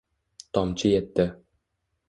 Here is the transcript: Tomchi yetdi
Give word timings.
Tomchi 0.57 0.93
yetdi 0.95 1.29